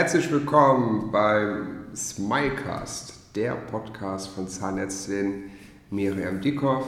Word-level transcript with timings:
Herzlich 0.00 0.30
willkommen 0.30 1.10
beim 1.10 1.86
Smilecast, 1.92 3.34
der 3.34 3.54
Podcast 3.54 4.28
von 4.28 4.46
Zahnärztin 4.46 5.50
Miriam 5.90 6.40
Dickhoff. 6.40 6.86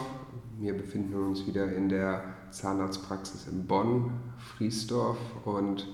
Wir 0.60 0.74
befinden 0.74 1.14
uns 1.14 1.44
wieder 1.44 1.72
in 1.72 1.88
der 1.88 2.22
Zahnarztpraxis 2.52 3.48
in 3.48 3.66
Bonn, 3.66 4.12
Friesdorf. 4.38 5.18
Und 5.44 5.88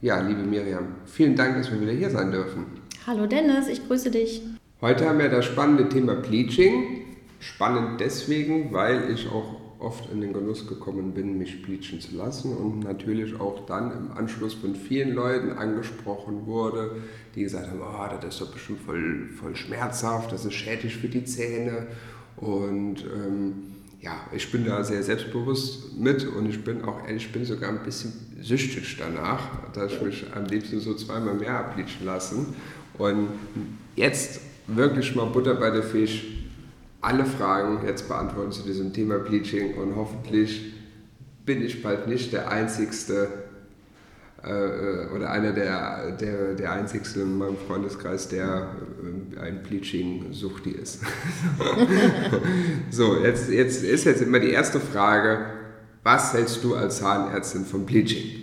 ja, 0.00 0.18
liebe 0.18 0.42
Miriam, 0.42 0.96
vielen 1.04 1.36
Dank, 1.36 1.56
dass 1.56 1.70
wir 1.70 1.80
wieder 1.80 1.92
hier 1.92 2.10
sein 2.10 2.32
dürfen. 2.32 2.66
Hallo 3.06 3.26
Dennis, 3.26 3.68
ich 3.68 3.86
grüße 3.86 4.10
dich. 4.10 4.42
Heute 4.80 5.08
haben 5.08 5.20
wir 5.20 5.28
das 5.28 5.44
spannende 5.44 5.88
Thema 5.88 6.16
Bleaching. 6.16 7.02
Spannend 7.38 8.00
deswegen, 8.00 8.72
weil 8.72 9.12
ich 9.12 9.28
auch 9.28 9.59
oft 9.80 10.10
in 10.12 10.20
den 10.20 10.32
Genuss 10.32 10.66
gekommen 10.66 11.12
bin, 11.12 11.38
mich 11.38 11.62
bleachen 11.62 12.00
zu 12.00 12.16
lassen 12.16 12.54
und 12.56 12.80
natürlich 12.80 13.40
auch 13.40 13.66
dann 13.66 13.92
im 13.92 14.12
Anschluss 14.12 14.54
von 14.54 14.74
vielen 14.74 15.14
Leuten 15.14 15.52
angesprochen 15.52 16.46
wurde, 16.46 16.96
die 17.34 17.42
gesagt 17.42 17.68
haben, 17.68 17.80
oh, 17.80 18.16
das 18.20 18.34
ist 18.34 18.40
doch 18.40 18.52
bestimmt 18.52 18.80
voll, 18.80 19.28
voll 19.40 19.56
schmerzhaft, 19.56 20.32
das 20.32 20.44
ist 20.44 20.54
schädlich 20.54 20.96
für 20.96 21.08
die 21.08 21.24
Zähne. 21.24 21.86
Und 22.36 23.04
ähm, 23.04 23.54
ja, 24.00 24.12
ich 24.32 24.50
bin 24.50 24.64
da 24.64 24.82
sehr 24.84 25.02
selbstbewusst 25.02 25.98
mit 25.98 26.26
und 26.26 26.48
ich 26.48 26.64
bin 26.64 26.84
auch 26.84 27.06
ehrlich, 27.06 27.26
ich 27.26 27.32
bin 27.32 27.44
sogar 27.44 27.70
ein 27.70 27.82
bisschen 27.82 28.12
süchtig 28.40 28.96
danach, 28.98 29.70
dass 29.72 29.92
ich 29.92 30.02
mich 30.02 30.26
am 30.34 30.44
liebsten 30.46 30.80
so 30.80 30.94
zweimal 30.94 31.34
mehr 31.34 31.58
abbleachen 31.58 32.04
lassen. 32.04 32.54
Und 32.96 33.28
jetzt 33.96 34.40
wirklich 34.66 35.14
mal 35.14 35.26
Butter 35.26 35.54
bei 35.54 35.70
der 35.70 35.82
Fisch 35.82 36.39
alle 37.00 37.24
Fragen 37.24 37.86
jetzt 37.86 38.08
beantworten 38.08 38.52
zu 38.52 38.62
diesem 38.62 38.92
Thema 38.92 39.18
Bleaching 39.18 39.74
und 39.74 39.96
hoffentlich 39.96 40.74
bin 41.46 41.62
ich 41.62 41.82
bald 41.82 42.06
nicht 42.06 42.32
der 42.32 42.50
Einzigste 42.50 43.28
äh, 44.44 44.50
äh 44.50 45.08
oder 45.14 45.30
einer 45.30 45.52
der, 45.52 46.12
der, 46.12 46.54
der 46.54 46.72
Einzigste 46.72 47.20
in 47.20 47.38
meinem 47.38 47.56
Freundeskreis, 47.56 48.28
der 48.28 48.76
äh, 49.36 49.40
ein 49.40 49.62
Bleaching-Suchti 49.62 50.70
ist. 50.70 51.00
so, 52.90 53.16
jetzt, 53.22 53.50
jetzt 53.50 53.82
ist 53.82 54.04
jetzt 54.04 54.22
immer 54.22 54.38
die 54.38 54.50
erste 54.50 54.78
Frage, 54.78 55.46
was 56.02 56.34
hältst 56.34 56.62
du 56.64 56.74
als 56.74 56.98
Zahnärztin 56.98 57.64
von 57.64 57.86
Bleaching? 57.86 58.42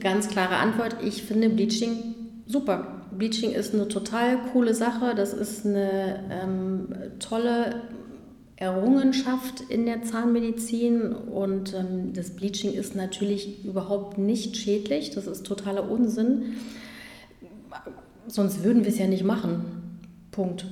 Ganz 0.00 0.28
klare 0.28 0.56
Antwort, 0.56 0.96
ich 1.02 1.22
finde 1.22 1.48
Bleaching 1.48 2.14
super. 2.46 2.95
Bleaching 3.18 3.52
ist 3.52 3.74
eine 3.74 3.88
total 3.88 4.38
coole 4.52 4.74
Sache. 4.74 5.14
Das 5.14 5.32
ist 5.32 5.66
eine 5.66 6.20
ähm, 6.30 6.88
tolle 7.18 7.82
Errungenschaft 8.56 9.60
in 9.68 9.84
der 9.84 10.02
Zahnmedizin 10.02 11.12
und 11.12 11.74
ähm, 11.74 12.14
das 12.14 12.30
Bleaching 12.30 12.72
ist 12.72 12.96
natürlich 12.96 13.64
überhaupt 13.64 14.16
nicht 14.16 14.56
schädlich. 14.56 15.10
Das 15.10 15.26
ist 15.26 15.44
totaler 15.44 15.90
Unsinn. 15.90 16.56
Sonst 18.26 18.64
würden 18.64 18.84
wir 18.84 18.90
es 18.90 18.98
ja 18.98 19.06
nicht 19.06 19.24
machen. 19.24 20.00
Punkt. 20.30 20.66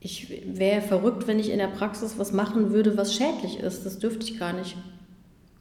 Ich 0.00 0.42
wäre 0.46 0.80
verrückt, 0.80 1.28
wenn 1.28 1.38
ich 1.38 1.50
in 1.50 1.58
der 1.58 1.66
Praxis 1.66 2.14
was 2.16 2.32
machen 2.32 2.70
würde, 2.72 2.96
was 2.96 3.14
schädlich 3.14 3.60
ist. 3.60 3.84
Das 3.84 3.98
dürfte 3.98 4.24
ich 4.24 4.38
gar 4.38 4.54
nicht. 4.54 4.76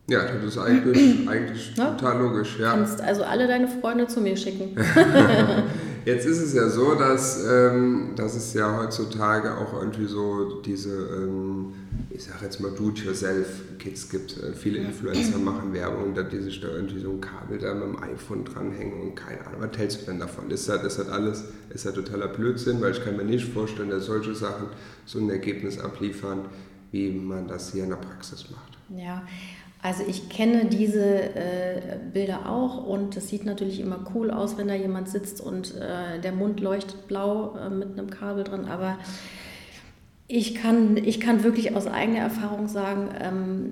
Ja, 0.09 0.23
das 0.25 0.55
ist 0.55 0.57
eigentlich, 0.57 1.27
eigentlich 1.27 1.75
ja? 1.75 1.91
total 1.91 2.21
logisch. 2.21 2.57
Ja. 2.57 2.71
Du 2.71 2.77
kannst 2.77 3.01
also 3.01 3.23
alle 3.23 3.47
deine 3.47 3.67
Freunde 3.67 4.07
zu 4.07 4.21
mir 4.21 4.37
schicken. 4.37 4.75
Jetzt 6.05 6.25
ist 6.25 6.41
es 6.41 6.53
ja 6.53 6.69
so, 6.69 6.95
dass, 6.95 7.45
ähm, 7.45 8.11
dass 8.15 8.35
es 8.35 8.53
ja 8.53 8.77
heutzutage 8.77 9.57
auch 9.57 9.73
irgendwie 9.73 10.05
so 10.05 10.61
diese, 10.61 10.89
ähm, 10.89 11.73
ich 12.09 12.23
sag 12.23 12.41
jetzt 12.41 12.59
mal 12.59 12.71
Do-it-yourself-Kits 12.71 14.09
gibt. 14.09 14.37
Äh, 14.41 14.53
viele 14.53 14.79
Influencer 14.79 15.37
machen 15.37 15.73
Werbung, 15.73 16.13
dass 16.13 16.29
die 16.29 16.39
sich 16.39 16.61
da 16.61 16.69
irgendwie 16.69 16.99
so 16.99 17.11
ein 17.11 17.21
Kabel 17.21 17.59
da 17.59 17.73
mit 17.73 17.83
dem 17.83 18.03
iPhone 18.03 18.45
dranhängen 18.45 19.01
und 19.01 19.15
keine 19.15 19.45
Ahnung. 19.45 19.61
Was 19.61 19.77
hältst 19.77 20.01
du 20.01 20.05
denn 20.05 20.19
davon? 20.19 20.49
Ist 20.49 20.69
das, 20.69 20.83
ist 20.83 20.99
das 20.99 21.09
alles, 21.09 21.45
ist 21.69 21.85
das 21.85 21.93
totaler 21.93 22.27
Blödsinn? 22.27 22.81
Weil 22.81 22.91
ich 22.91 23.03
kann 23.03 23.17
mir 23.17 23.25
nicht 23.25 23.51
vorstellen, 23.51 23.89
dass 23.89 24.05
solche 24.05 24.33
Sachen 24.35 24.67
so 25.05 25.19
ein 25.19 25.29
Ergebnis 25.29 25.79
abliefern, 25.79 26.45
wie 26.91 27.11
man 27.11 27.47
das 27.47 27.71
hier 27.71 27.83
in 27.83 27.89
der 27.89 27.97
Praxis 27.97 28.45
macht. 28.49 28.77
Ja, 28.89 29.21
also 29.81 30.03
ich 30.05 30.27
kenne 30.27 30.65
diese 30.65 31.35
äh, 31.35 31.97
Bilder 32.11 32.49
auch 32.49 32.85
und 32.85 33.15
es 33.15 33.29
sieht 33.29 33.45
natürlich 33.45 33.79
immer 33.79 34.05
cool 34.13 34.29
aus, 34.29 34.57
wenn 34.57 34.67
da 34.67 34.75
jemand 34.75 35.07
sitzt 35.07 35.39
und 35.39 35.73
äh, 35.75 36.19
der 36.19 36.33
Mund 36.33 36.59
leuchtet 36.59 37.07
blau 37.07 37.55
äh, 37.55 37.69
mit 37.69 37.97
einem 37.97 38.09
Kabel 38.09 38.43
dran. 38.43 38.65
Aber 38.65 38.97
ich 40.27 40.53
kann, 40.55 40.97
ich 40.97 41.21
kann 41.21 41.43
wirklich 41.43 41.75
aus 41.75 41.87
eigener 41.87 42.19
Erfahrung 42.19 42.67
sagen, 42.67 43.09
ähm, 43.21 43.71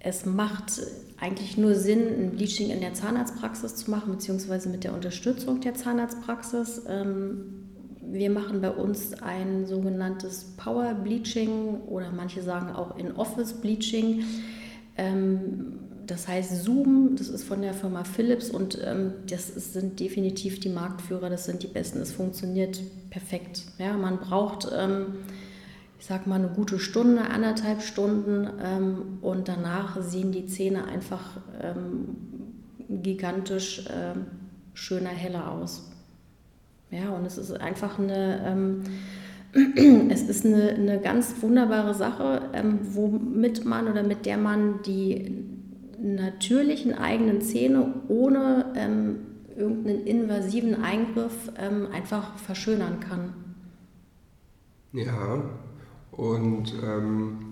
es 0.00 0.26
macht 0.26 0.82
eigentlich 1.20 1.56
nur 1.56 1.74
Sinn, 1.74 2.00
ein 2.18 2.30
Bleaching 2.32 2.70
in 2.70 2.80
der 2.80 2.94
Zahnarztpraxis 2.94 3.76
zu 3.76 3.90
machen, 3.90 4.12
beziehungsweise 4.12 4.68
mit 4.68 4.84
der 4.84 4.94
Unterstützung 4.94 5.60
der 5.60 5.74
Zahnarztpraxis. 5.74 6.82
Ähm, 6.88 7.68
wir 8.00 8.30
machen 8.30 8.60
bei 8.60 8.70
uns 8.70 9.14
ein 9.22 9.66
sogenanntes 9.66 10.56
Power 10.56 10.94
Bleaching 10.94 11.82
oder 11.86 12.10
manche 12.10 12.42
sagen 12.42 12.74
auch 12.74 12.98
In-Office 12.98 13.54
Bleaching. 13.54 14.24
Ähm, 14.98 15.78
das 16.06 16.26
heißt 16.26 16.64
Zoom, 16.64 17.16
das 17.16 17.28
ist 17.28 17.44
von 17.44 17.62
der 17.62 17.74
Firma 17.74 18.02
Philips 18.04 18.50
und 18.50 18.78
ähm, 18.82 19.12
das 19.28 19.48
sind 19.48 20.00
definitiv 20.00 20.58
die 20.58 20.68
Marktführer, 20.68 21.30
das 21.30 21.44
sind 21.44 21.62
die 21.62 21.66
Besten. 21.68 22.00
Es 22.00 22.12
funktioniert 22.12 22.80
perfekt. 23.10 23.62
Ja, 23.78 23.94
man 23.94 24.18
braucht, 24.18 24.68
ähm, 24.76 25.16
ich 25.98 26.06
sag 26.06 26.26
mal, 26.26 26.36
eine 26.36 26.48
gute 26.48 26.78
Stunde, 26.78 27.22
anderthalb 27.22 27.82
Stunden 27.82 28.46
und 29.20 29.48
danach 29.48 30.00
sehen 30.00 30.30
die 30.30 30.46
Zähne 30.46 30.84
einfach 30.84 31.38
gigantisch 32.88 33.84
schöner, 34.74 35.08
heller 35.08 35.50
aus. 35.50 35.90
Ja, 36.92 37.08
und 37.10 37.26
es 37.26 37.36
ist 37.36 37.50
einfach 37.50 37.98
eine 37.98 38.80
es 40.10 40.22
ist 40.22 40.46
eine, 40.46 40.70
eine 40.70 41.00
ganz 41.00 41.34
wunderbare 41.40 41.94
Sache, 41.94 42.50
ähm, 42.52 42.78
womit 42.92 43.64
man 43.64 43.88
oder 43.88 44.02
mit 44.02 44.26
der 44.26 44.38
man 44.38 44.82
die 44.82 45.44
natürlichen 46.00 46.94
eigenen 46.94 47.40
Zähne 47.40 47.94
ohne 48.08 48.72
ähm, 48.76 49.16
irgendeinen 49.56 50.06
invasiven 50.06 50.82
Eingriff 50.82 51.50
ähm, 51.58 51.88
einfach 51.92 52.36
verschönern 52.38 53.00
kann. 53.00 53.34
Ja, 54.92 55.42
und 56.12 56.72
ähm, 56.82 57.47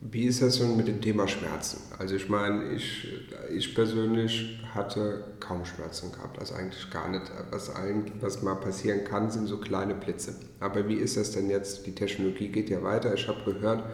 wie 0.00 0.26
ist 0.26 0.42
das 0.42 0.58
denn 0.58 0.76
mit 0.76 0.86
dem 0.86 1.00
Thema 1.00 1.26
Schmerzen? 1.26 1.78
Also 1.98 2.14
ich 2.14 2.28
meine, 2.28 2.72
ich, 2.72 3.08
ich 3.50 3.74
persönlich 3.74 4.60
hatte 4.72 5.24
kaum 5.40 5.64
Schmerzen 5.64 6.12
gehabt, 6.12 6.38
also 6.38 6.54
eigentlich 6.54 6.88
gar 6.90 7.08
nicht. 7.08 7.24
Was, 7.50 7.72
was 8.20 8.42
mal 8.42 8.54
passieren 8.54 9.04
kann, 9.04 9.30
sind 9.30 9.46
so 9.46 9.58
kleine 9.58 9.94
Blitze. 9.94 10.36
Aber 10.60 10.88
wie 10.88 10.94
ist 10.94 11.16
das 11.16 11.32
denn 11.32 11.50
jetzt? 11.50 11.86
Die 11.86 11.94
Technologie 11.94 12.48
geht 12.48 12.70
ja 12.70 12.82
weiter. 12.82 13.12
Ich 13.14 13.26
habe 13.26 13.42
gehört, 13.44 13.84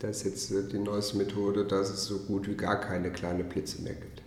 dass 0.00 0.24
jetzt 0.24 0.50
die 0.50 0.78
neueste 0.78 1.16
Methode, 1.16 1.64
dass 1.64 1.90
es 1.90 2.06
so 2.06 2.18
gut 2.18 2.48
wie 2.48 2.56
gar 2.56 2.80
keine 2.80 3.12
kleinen 3.12 3.48
Blitze 3.48 3.82
mehr 3.82 3.94
gibt. 3.94 4.22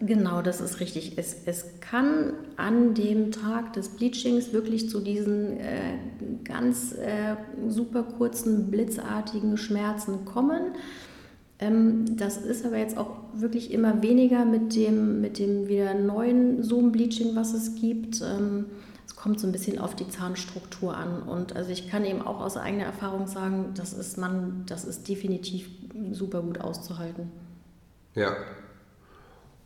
Genau, 0.00 0.42
das 0.42 0.60
ist 0.60 0.80
richtig. 0.80 1.16
Es, 1.16 1.36
es 1.46 1.80
kann 1.80 2.32
an 2.56 2.94
dem 2.94 3.30
Tag 3.30 3.72
des 3.72 3.88
Bleachings 3.90 4.52
wirklich 4.52 4.90
zu 4.90 5.00
diesen 5.00 5.58
äh, 5.58 5.98
ganz 6.44 6.92
äh, 6.92 7.36
super 7.68 8.02
kurzen, 8.02 8.70
blitzartigen 8.70 9.56
Schmerzen 9.56 10.24
kommen. 10.24 10.74
Ähm, 11.58 12.16
das 12.16 12.38
ist 12.38 12.66
aber 12.66 12.78
jetzt 12.78 12.98
auch 12.98 13.16
wirklich 13.34 13.72
immer 13.72 14.02
weniger 14.02 14.44
mit 14.44 14.74
dem, 14.74 15.20
mit 15.20 15.38
dem 15.38 15.68
wieder 15.68 15.94
neuen 15.94 16.62
Zoom-Bleaching, 16.62 17.36
was 17.36 17.54
es 17.54 17.76
gibt. 17.76 18.20
Ähm, 18.20 18.66
es 19.06 19.14
kommt 19.14 19.38
so 19.38 19.46
ein 19.46 19.52
bisschen 19.52 19.78
auf 19.78 19.94
die 19.94 20.08
Zahnstruktur 20.08 20.96
an. 20.96 21.22
Und 21.22 21.54
also 21.54 21.70
ich 21.70 21.88
kann 21.88 22.04
eben 22.04 22.22
auch 22.22 22.40
aus 22.40 22.56
eigener 22.56 22.84
Erfahrung 22.84 23.28
sagen, 23.28 23.72
das 23.74 23.92
ist 23.92 24.18
man, 24.18 24.64
das 24.66 24.84
ist 24.84 25.08
definitiv 25.08 25.70
super 26.10 26.42
gut 26.42 26.60
auszuhalten. 26.60 27.30
Ja, 28.14 28.34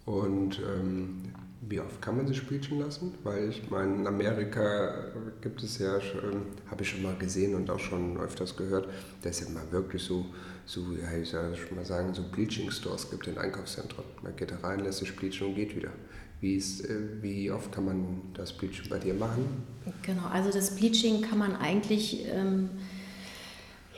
und 0.06 0.60
ähm, 0.60 1.32
wie 1.68 1.80
oft 1.80 2.00
kann 2.00 2.16
man 2.16 2.26
sich 2.28 2.46
bleachen 2.46 2.78
lassen? 2.78 3.14
Weil 3.24 3.48
ich 3.48 3.68
meine, 3.70 3.96
in 3.96 4.06
Amerika 4.06 4.94
gibt 5.40 5.62
es 5.62 5.78
ja, 5.78 5.98
habe 6.70 6.82
ich 6.82 6.88
schon 6.88 7.02
mal 7.02 7.16
gesehen 7.16 7.54
und 7.54 7.68
auch 7.70 7.78
schon 7.78 8.16
öfters 8.18 8.56
gehört, 8.56 8.88
dass 9.22 9.40
es 9.40 9.48
ja 9.48 9.52
mal 9.52 9.64
wirklich 9.72 10.02
so, 10.02 10.26
so 10.64 10.80
ja, 10.92 11.18
ich 11.20 11.28
soll 11.28 11.56
schon 11.56 11.76
mal 11.76 11.84
sagen, 11.84 12.14
so 12.14 12.22
Bleaching-Stores 12.22 13.10
gibt 13.10 13.26
in 13.26 13.36
Einkaufszentren. 13.36 14.04
Man 14.22 14.36
geht 14.36 14.52
da 14.52 14.58
rein, 14.58 14.80
lässt 14.80 15.00
sich 15.00 15.14
bleachen 15.16 15.48
und 15.48 15.54
geht 15.56 15.74
wieder. 15.74 15.90
Wie, 16.40 16.54
ist, 16.54 16.84
äh, 16.84 17.22
wie 17.22 17.50
oft 17.50 17.72
kann 17.72 17.86
man 17.86 18.22
das 18.34 18.52
Bleaching 18.52 18.88
bei 18.88 18.98
dir 18.98 19.14
machen? 19.14 19.44
Genau, 20.02 20.26
also 20.32 20.52
das 20.52 20.76
Bleaching 20.76 21.22
kann 21.22 21.38
man 21.38 21.56
eigentlich... 21.56 22.26
Ähm, 22.32 22.70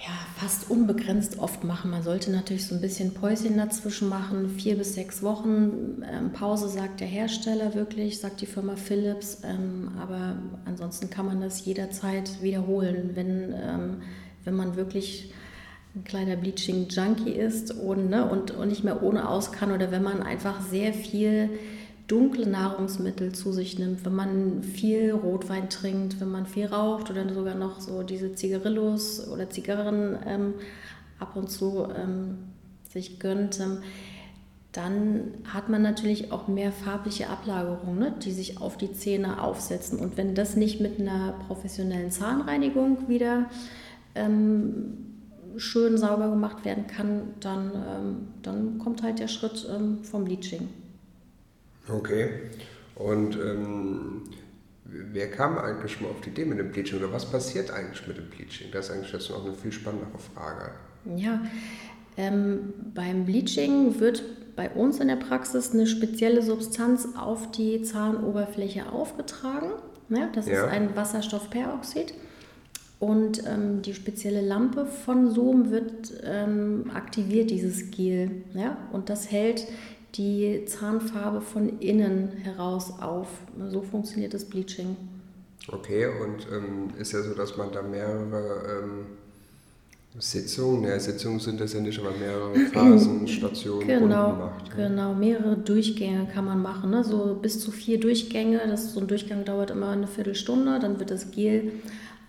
ja, 0.08 0.40
fast 0.40 0.70
unbegrenzt 0.70 1.38
oft 1.38 1.64
machen. 1.64 1.90
Man 1.90 2.02
sollte 2.02 2.30
natürlich 2.30 2.66
so 2.66 2.74
ein 2.74 2.80
bisschen 2.80 3.12
Päuschen 3.12 3.56
dazwischen 3.58 4.08
machen, 4.08 4.48
vier 4.48 4.76
bis 4.76 4.94
sechs 4.94 5.22
Wochen 5.22 6.02
ähm, 6.10 6.32
Pause, 6.32 6.68
sagt 6.68 7.00
der 7.00 7.06
Hersteller 7.06 7.74
wirklich, 7.74 8.18
sagt 8.18 8.40
die 8.40 8.46
Firma 8.46 8.76
Philips. 8.76 9.42
Ähm, 9.44 9.90
aber 10.00 10.36
ansonsten 10.64 11.10
kann 11.10 11.26
man 11.26 11.40
das 11.40 11.64
jederzeit 11.64 12.42
wiederholen, 12.42 13.10
wenn, 13.14 13.52
ähm, 13.52 14.02
wenn 14.44 14.54
man 14.54 14.76
wirklich 14.76 15.34
ein 15.94 16.04
kleiner 16.04 16.36
Bleaching-Junkie 16.36 17.32
ist 17.32 17.72
und, 17.72 18.08
ne, 18.08 18.24
und, 18.28 18.52
und 18.52 18.68
nicht 18.68 18.84
mehr 18.84 19.02
ohne 19.02 19.28
aus 19.28 19.52
kann 19.52 19.72
oder 19.72 19.90
wenn 19.90 20.02
man 20.02 20.22
einfach 20.22 20.60
sehr 20.62 20.94
viel 20.94 21.50
dunkle 22.08 22.48
Nahrungsmittel 22.48 23.32
zu 23.32 23.52
sich 23.52 23.78
nimmt, 23.78 24.04
wenn 24.04 24.14
man 24.14 24.62
viel 24.62 25.12
Rotwein 25.12 25.68
trinkt, 25.68 26.20
wenn 26.20 26.30
man 26.30 26.46
viel 26.46 26.66
raucht 26.66 27.10
oder 27.10 27.32
sogar 27.32 27.54
noch 27.54 27.80
so 27.80 28.02
diese 28.02 28.34
Zigarillos 28.34 29.28
oder 29.28 29.50
Zigarren 29.50 30.18
ähm, 30.26 30.54
ab 31.20 31.36
und 31.36 31.50
zu 31.50 31.86
ähm, 31.94 32.38
sich 32.88 33.20
gönnt, 33.20 33.60
ähm, 33.60 33.78
dann 34.72 35.34
hat 35.52 35.68
man 35.68 35.82
natürlich 35.82 36.32
auch 36.32 36.48
mehr 36.48 36.72
farbliche 36.72 37.28
Ablagerungen, 37.28 37.98
ne, 37.98 38.14
die 38.22 38.32
sich 38.32 38.60
auf 38.60 38.76
die 38.76 38.92
Zähne 38.92 39.42
aufsetzen. 39.42 39.98
Und 39.98 40.16
wenn 40.16 40.34
das 40.34 40.56
nicht 40.56 40.80
mit 40.80 40.98
einer 40.98 41.34
professionellen 41.46 42.10
Zahnreinigung 42.10 43.08
wieder 43.08 43.46
ähm, 44.14 45.08
schön 45.56 45.98
sauber 45.98 46.30
gemacht 46.30 46.64
werden 46.64 46.86
kann, 46.86 47.34
dann, 47.40 47.72
ähm, 47.74 48.16
dann 48.42 48.78
kommt 48.78 49.02
halt 49.02 49.18
der 49.18 49.28
Schritt 49.28 49.68
ähm, 49.74 50.04
vom 50.04 50.24
Bleaching. 50.24 50.68
Okay. 51.88 52.28
Und 52.94 53.36
ähm, 53.36 54.22
wer 54.84 55.30
kam 55.30 55.58
eigentlich 55.58 56.00
mal 56.00 56.08
auf 56.08 56.20
die 56.20 56.30
Idee 56.30 56.44
mit 56.44 56.58
dem 56.58 56.70
Bleaching 56.72 56.98
oder 56.98 57.12
was 57.12 57.30
passiert 57.30 57.70
eigentlich 57.70 58.06
mit 58.06 58.16
dem 58.16 58.28
Bleaching? 58.28 58.68
Das 58.72 58.86
ist 58.86 58.94
eigentlich 58.94 59.12
jetzt 59.12 59.30
noch 59.30 59.44
eine 59.44 59.54
viel 59.54 59.72
spannendere 59.72 60.18
Frage. 60.18 60.72
Ja, 61.16 61.42
ähm, 62.16 62.74
beim 62.94 63.24
Bleaching 63.24 64.00
wird 64.00 64.22
bei 64.56 64.68
uns 64.70 64.98
in 64.98 65.06
der 65.06 65.16
Praxis 65.16 65.72
eine 65.72 65.86
spezielle 65.86 66.42
Substanz 66.42 67.08
auf 67.16 67.52
die 67.52 67.82
Zahnoberfläche 67.82 68.90
aufgetragen. 68.90 69.70
Ja, 70.08 70.28
das 70.34 70.48
ja. 70.48 70.64
ist 70.64 70.72
ein 70.72 70.96
Wasserstoffperoxid. 70.96 72.14
Und 72.98 73.46
ähm, 73.46 73.82
die 73.82 73.94
spezielle 73.94 74.40
Lampe 74.40 74.84
von 74.84 75.30
Zoom 75.30 75.70
wird 75.70 76.12
ähm, 76.24 76.90
aktiviert, 76.92 77.50
dieses 77.50 77.92
Gel. 77.92 78.42
Ja? 78.54 78.76
Und 78.90 79.08
das 79.08 79.30
hält 79.30 79.68
die 80.18 80.64
Zahnfarbe 80.66 81.40
von 81.40 81.78
innen 81.78 82.32
heraus 82.42 82.92
auf. 83.00 83.28
So 83.70 83.80
funktioniert 83.80 84.34
das 84.34 84.44
Bleaching. 84.44 84.96
Okay, 85.70 86.06
und 86.06 86.46
ähm, 86.52 86.90
ist 86.98 87.12
ja 87.12 87.22
so, 87.22 87.34
dass 87.34 87.56
man 87.56 87.70
da 87.72 87.82
mehrere 87.82 88.82
ähm, 88.82 89.06
Sitzungen, 90.18 90.84
ja, 90.84 90.98
Sitzungen 90.98 91.38
sind 91.38 91.60
das 91.60 91.74
ja 91.74 91.80
nicht, 91.80 91.98
aber 92.00 92.10
mehrere 92.10 92.54
Phasen, 92.72 93.28
Stationen 93.28 93.86
genau, 93.86 94.32
macht. 94.32 94.68
Ja. 94.68 94.88
Genau, 94.88 95.14
mehrere 95.14 95.56
Durchgänge 95.56 96.26
kann 96.32 96.44
man 96.46 96.60
machen. 96.60 96.90
Ne? 96.90 97.04
So 97.04 97.38
bis 97.40 97.60
zu 97.60 97.70
vier 97.70 98.00
Durchgänge. 98.00 98.60
Das, 98.66 98.94
so 98.94 99.00
ein 99.00 99.06
Durchgang 99.06 99.44
dauert 99.44 99.70
immer 99.70 99.90
eine 99.90 100.06
Viertelstunde. 100.06 100.78
Dann 100.80 100.98
wird 100.98 101.10
das 101.10 101.30
Gel 101.30 101.72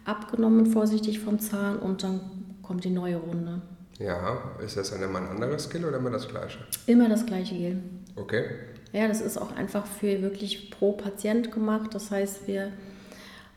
abgenommen, 0.06 0.68
vorsichtig 0.68 1.20
vom 1.20 1.40
Zahn 1.40 1.80
und 1.80 2.04
dann 2.04 2.20
kommt 2.62 2.84
die 2.84 2.90
neue 2.90 3.18
Runde. 3.18 3.62
Ja, 4.00 4.56
ist 4.63 4.78
das 4.78 4.92
dann 4.92 5.04
immer 5.04 5.19
ein 5.19 5.28
anderes 5.28 5.69
Gel 5.69 5.84
oder 5.84 5.98
immer 5.98 6.10
das 6.10 6.28
gleiche? 6.28 6.60
Immer 6.88 7.10
das 7.10 7.25
gleiche 7.25 7.56
Gel. 7.56 7.84
Okay. 8.16 8.46
Ja, 8.94 9.07
das 9.07 9.19
ist 9.22 9.38
auch 9.38 9.56
einfach 9.56 9.86
für 9.86 10.22
wirklich 10.22 10.72
pro 10.72 10.94
Patient 10.94 11.51
gemacht. 11.51 11.94
Das 11.94 12.10
heißt, 12.10 12.48
wir 12.48 12.72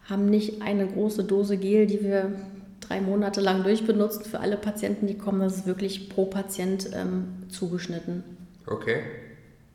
haben 0.05 0.29
nicht 0.29 0.61
eine 0.61 0.87
große 0.89 1.25
Dose 1.25 1.57
Gel, 1.57 1.87
die 1.87 2.03
wir 2.03 2.33
drei 2.81 3.01
Monate 3.01 3.41
lang 3.41 3.63
durchbenutzen 3.63 4.25
für 4.25 4.41
alle 4.41 4.57
Patienten, 4.57 5.07
die 5.07 5.17
kommen. 5.17 5.41
Das 5.41 5.59
ist 5.59 5.67
wirklich 5.67 6.09
pro 6.09 6.27
Patient 6.27 6.91
ähm, 6.93 7.49
zugeschnitten. 7.49 8.25
Okay, 8.67 9.03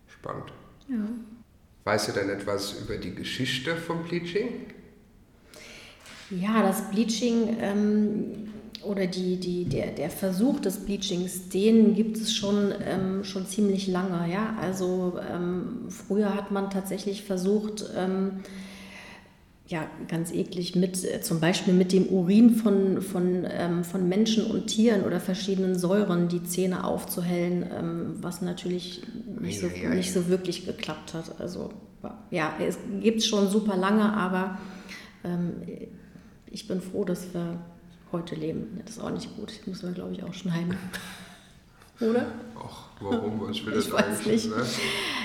spannend. 0.07 0.51
Ja. 0.89 0.97
Weißt 1.85 2.09
du 2.09 2.11
denn 2.11 2.29
etwas 2.29 2.81
über 2.81 2.97
die 2.97 3.15
Geschichte 3.15 3.77
vom 3.77 4.03
Bleaching? 4.03 4.49
Ja, 6.29 6.61
das 6.61 6.91
Bleaching 6.91 7.55
ähm, 7.61 8.49
oder 8.87 9.07
die, 9.07 9.37
die, 9.37 9.65
der, 9.65 9.91
der 9.91 10.09
Versuch 10.09 10.59
des 10.59 10.77
Bleachings, 10.77 11.49
den 11.49 11.93
gibt 11.95 12.17
es 12.17 12.33
schon, 12.33 12.73
ähm, 12.85 13.23
schon 13.23 13.45
ziemlich 13.45 13.87
lange. 13.87 14.31
Ja? 14.31 14.55
Also 14.61 15.19
ähm, 15.31 15.87
früher 15.89 16.33
hat 16.33 16.51
man 16.51 16.69
tatsächlich 16.69 17.23
versucht, 17.23 17.85
ähm, 17.95 18.39
ja, 19.67 19.85
ganz 20.07 20.31
eklig, 20.31 20.77
mit, 20.77 21.03
äh, 21.03 21.19
zum 21.19 21.41
Beispiel 21.41 21.73
mit 21.73 21.91
dem 21.91 22.07
Urin 22.07 22.51
von, 22.51 23.01
von, 23.01 23.45
ähm, 23.49 23.83
von 23.83 24.07
Menschen 24.07 24.45
und 24.45 24.67
Tieren 24.67 25.03
oder 25.03 25.19
verschiedenen 25.19 25.77
Säuren 25.77 26.29
die 26.29 26.43
Zähne 26.43 26.85
aufzuhellen, 26.85 27.65
ähm, 27.77 28.15
was 28.21 28.41
natürlich 28.41 29.01
nicht 29.39 29.59
so, 29.59 29.67
nicht 29.67 30.13
so 30.13 30.29
wirklich 30.29 30.65
geklappt 30.65 31.13
hat. 31.13 31.39
Also 31.39 31.71
ja, 32.31 32.53
es 32.65 32.77
gibt 33.01 33.19
es 33.19 33.27
schon 33.27 33.49
super 33.49 33.75
lange, 33.75 34.13
aber 34.13 34.59
ich 36.49 36.67
bin 36.67 36.79
froh, 36.79 37.03
dass 37.03 37.33
wir 37.33 37.59
heute 38.12 38.36
leben. 38.36 38.80
Das 38.86 38.98
ist 38.98 39.04
auch 39.04 39.09
nicht 39.09 39.36
gut. 39.36 39.51
Das 39.59 39.68
müssen 39.68 39.88
wir, 39.88 39.94
glaube 39.94 40.13
ich, 40.13 40.24
auch 40.24 40.33
schneiden. 40.33 40.75
Oder? 42.00 42.27
Ach, 42.56 42.89
warum? 43.00 43.50
Ich 43.50 43.65
will 43.65 43.74
das 43.75 43.88
ich 43.88 43.94
weiß 43.94 44.25
nicht. 44.27 44.50
Ne? 44.50 44.63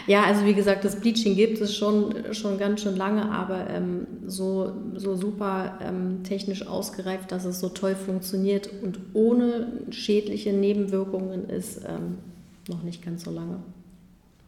Ja, 0.06 0.22
also 0.24 0.44
wie 0.44 0.54
gesagt, 0.54 0.84
das 0.84 0.98
Bleaching 1.00 1.36
gibt 1.36 1.60
es 1.60 1.76
schon, 1.76 2.32
schon 2.32 2.58
ganz 2.58 2.80
schön 2.80 2.96
lange, 2.96 3.30
aber 3.30 3.68
ähm, 3.68 4.06
so, 4.26 4.72
so 4.96 5.14
super 5.16 5.78
ähm, 5.82 6.22
technisch 6.24 6.66
ausgereift, 6.66 7.30
dass 7.30 7.44
es 7.44 7.60
so 7.60 7.68
toll 7.68 7.94
funktioniert 7.94 8.70
und 8.82 8.98
ohne 9.12 9.68
schädliche 9.90 10.52
Nebenwirkungen 10.52 11.48
ist, 11.50 11.82
ähm, 11.86 12.18
noch 12.68 12.82
nicht 12.82 13.04
ganz 13.04 13.24
so 13.24 13.30
lange. 13.30 13.58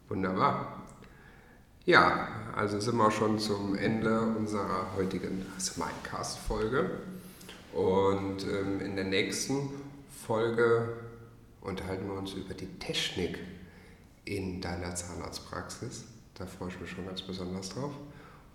Wunderbar. 0.09 0.83
Ja, 1.85 2.29
also 2.57 2.81
sind 2.81 2.97
wir 2.97 3.11
schon 3.11 3.39
zum 3.39 3.77
Ende 3.77 4.21
unserer 4.39 4.97
heutigen 4.97 5.45
Smilecast-Folge. 5.61 6.91
Und 7.75 8.45
ähm, 8.45 8.81
in 8.81 8.95
der 8.95 9.05
nächsten 9.05 9.69
Folge 10.09 10.89
unterhalten 11.61 12.07
wir 12.07 12.15
uns 12.15 12.33
über 12.35 12.55
die 12.55 12.69
Technik 12.79 13.39
in 14.25 14.61
deiner 14.61 14.95
Zahnarztpraxis. 14.95 16.05
Da 16.35 16.47
freue 16.47 16.69
ich 16.69 16.81
mich 16.81 16.91
schon 16.91 17.07
ganz 17.07 17.23
besonders 17.23 17.71
drauf. 17.71 17.93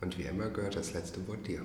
Und 0.01 0.18
wie 0.18 0.24
immer 0.24 0.50
gehört 0.50 0.75
das 0.75 0.94
letzte 0.94 1.27
Wort 1.27 1.45
dir. 1.48 1.62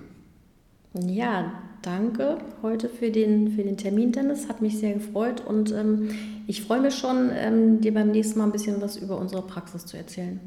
Ja, 0.94 1.52
danke 1.82 2.38
heute 2.62 2.88
für 2.88 3.10
den, 3.10 3.52
für 3.52 3.62
den 3.62 3.76
Termin, 3.76 4.12
Dennis. 4.12 4.48
Hat 4.48 4.60
mich 4.60 4.78
sehr 4.78 4.94
gefreut 4.94 5.40
und 5.44 5.72
ähm, 5.72 6.10
ich 6.46 6.62
freue 6.62 6.80
mich 6.80 6.94
schon, 6.94 7.30
ähm, 7.34 7.80
dir 7.80 7.92
beim 7.92 8.10
nächsten 8.10 8.38
Mal 8.38 8.46
ein 8.46 8.52
bisschen 8.52 8.80
was 8.80 8.96
über 8.96 9.18
unsere 9.18 9.42
Praxis 9.42 9.86
zu 9.86 9.96
erzählen. 9.96 10.38